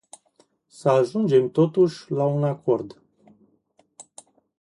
Să 0.67 0.89
ajungem 0.89 1.49
totuși 1.51 2.11
la 2.11 2.25
un 2.25 2.43
acord. 2.43 3.01